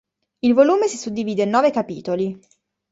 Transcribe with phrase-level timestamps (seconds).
[0.41, 2.35] Il volume si suddivide in nove capitoli.